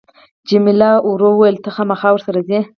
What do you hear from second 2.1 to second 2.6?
ورسره ځې.